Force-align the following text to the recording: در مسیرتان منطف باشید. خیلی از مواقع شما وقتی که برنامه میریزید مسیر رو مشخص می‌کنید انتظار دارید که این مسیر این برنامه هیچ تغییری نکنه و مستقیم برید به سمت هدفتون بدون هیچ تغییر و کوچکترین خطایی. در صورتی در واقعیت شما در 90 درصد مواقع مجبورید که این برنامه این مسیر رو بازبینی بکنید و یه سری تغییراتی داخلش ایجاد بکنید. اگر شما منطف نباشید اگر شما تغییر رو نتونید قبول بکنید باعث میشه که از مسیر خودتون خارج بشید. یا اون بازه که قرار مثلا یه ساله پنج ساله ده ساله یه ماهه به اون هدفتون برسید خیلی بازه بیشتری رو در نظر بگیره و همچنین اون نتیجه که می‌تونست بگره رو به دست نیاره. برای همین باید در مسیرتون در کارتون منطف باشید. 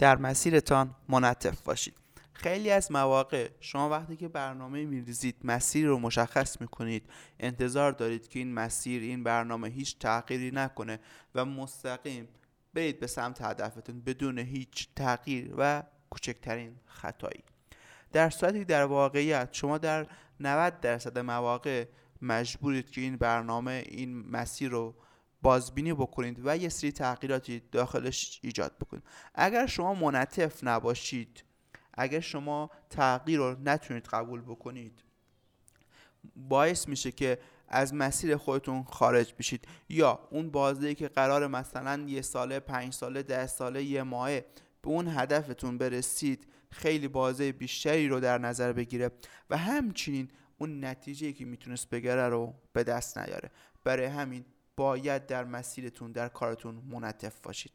در 0.00 0.16
مسیرتان 0.16 0.94
منطف 1.08 1.60
باشید. 1.60 1.94
خیلی 2.32 2.70
از 2.70 2.92
مواقع 2.92 3.48
شما 3.60 3.88
وقتی 3.88 4.16
که 4.16 4.28
برنامه 4.28 4.84
میریزید 4.84 5.36
مسیر 5.44 5.86
رو 5.86 5.98
مشخص 5.98 6.60
می‌کنید 6.60 7.10
انتظار 7.40 7.92
دارید 7.92 8.28
که 8.28 8.38
این 8.38 8.54
مسیر 8.54 9.02
این 9.02 9.24
برنامه 9.24 9.68
هیچ 9.68 9.98
تغییری 9.98 10.50
نکنه 10.50 11.00
و 11.34 11.44
مستقیم 11.44 12.28
برید 12.74 13.00
به 13.00 13.06
سمت 13.06 13.42
هدفتون 13.42 14.00
بدون 14.00 14.38
هیچ 14.38 14.88
تغییر 14.96 15.54
و 15.58 15.82
کوچکترین 16.10 16.76
خطایی. 16.86 17.44
در 18.12 18.30
صورتی 18.30 18.64
در 18.64 18.84
واقعیت 18.84 19.48
شما 19.52 19.78
در 19.78 20.06
90 20.40 20.80
درصد 20.80 21.18
مواقع 21.18 21.84
مجبورید 22.22 22.90
که 22.90 23.00
این 23.00 23.16
برنامه 23.16 23.84
این 23.86 24.30
مسیر 24.30 24.70
رو 24.70 24.94
بازبینی 25.42 25.92
بکنید 25.92 26.40
و 26.44 26.56
یه 26.56 26.68
سری 26.68 26.92
تغییراتی 26.92 27.62
داخلش 27.72 28.40
ایجاد 28.42 28.78
بکنید. 28.78 29.02
اگر 29.34 29.66
شما 29.66 29.94
منطف 29.94 30.64
نباشید 30.64 31.44
اگر 31.94 32.20
شما 32.20 32.70
تغییر 32.90 33.38
رو 33.38 33.56
نتونید 33.64 34.06
قبول 34.06 34.40
بکنید 34.40 35.02
باعث 36.36 36.88
میشه 36.88 37.12
که 37.12 37.38
از 37.68 37.94
مسیر 37.94 38.36
خودتون 38.36 38.82
خارج 38.82 39.34
بشید. 39.38 39.68
یا 39.88 40.28
اون 40.30 40.50
بازه 40.50 40.94
که 40.94 41.08
قرار 41.08 41.46
مثلا 41.46 42.04
یه 42.08 42.22
ساله 42.22 42.60
پنج 42.60 42.92
ساله 42.92 43.22
ده 43.22 43.46
ساله 43.46 43.82
یه 43.82 44.02
ماهه 44.02 44.44
به 44.82 44.88
اون 44.88 45.08
هدفتون 45.08 45.78
برسید 45.78 46.46
خیلی 46.70 47.08
بازه 47.08 47.52
بیشتری 47.52 48.08
رو 48.08 48.20
در 48.20 48.38
نظر 48.38 48.72
بگیره 48.72 49.10
و 49.50 49.56
همچنین 49.56 50.28
اون 50.58 50.84
نتیجه 50.84 51.32
که 51.32 51.44
می‌تونست 51.44 51.90
بگره 51.90 52.28
رو 52.28 52.54
به 52.72 52.84
دست 52.84 53.18
نیاره. 53.18 53.50
برای 53.84 54.06
همین 54.06 54.44
باید 54.80 55.26
در 55.26 55.44
مسیرتون 55.44 56.12
در 56.12 56.28
کارتون 56.28 56.74
منطف 56.74 57.40
باشید. 57.40 57.72